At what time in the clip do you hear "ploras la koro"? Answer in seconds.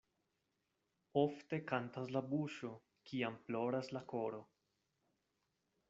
3.51-4.41